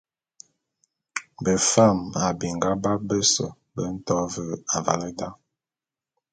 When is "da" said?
5.19-5.27